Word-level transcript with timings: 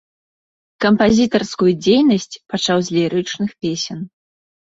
Кампазітарскую 0.83 1.73
дзейнасць 1.83 2.39
пачаў 2.53 2.77
з 2.87 2.97
лірычных 2.97 3.49
песен. 3.67 3.99